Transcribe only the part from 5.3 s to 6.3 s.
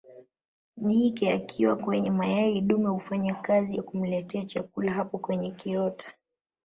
kiota